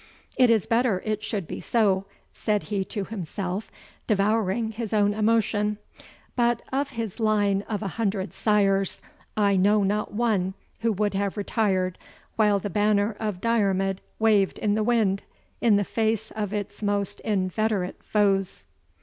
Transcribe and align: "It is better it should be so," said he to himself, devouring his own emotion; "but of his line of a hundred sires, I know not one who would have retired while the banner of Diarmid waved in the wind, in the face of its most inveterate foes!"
"It 0.35 0.49
is 0.49 0.65
better 0.65 1.03
it 1.05 1.21
should 1.23 1.47
be 1.47 1.59
so," 1.59 2.05
said 2.33 2.63
he 2.63 2.83
to 2.85 3.03
himself, 3.03 3.71
devouring 4.07 4.71
his 4.71 4.93
own 4.93 5.13
emotion; 5.13 5.77
"but 6.35 6.63
of 6.73 6.89
his 6.97 7.19
line 7.19 7.61
of 7.69 7.83
a 7.83 7.87
hundred 7.99 8.33
sires, 8.33 8.99
I 9.37 9.57
know 9.57 9.83
not 9.83 10.11
one 10.11 10.55
who 10.79 10.91
would 10.91 11.13
have 11.13 11.37
retired 11.37 11.99
while 12.35 12.57
the 12.57 12.67
banner 12.71 13.15
of 13.19 13.41
Diarmid 13.41 14.01
waved 14.17 14.57
in 14.57 14.73
the 14.73 14.81
wind, 14.81 15.21
in 15.61 15.75
the 15.75 15.83
face 15.83 16.31
of 16.31 16.51
its 16.51 16.81
most 16.81 17.19
inveterate 17.19 18.01
foes!" 18.03 18.65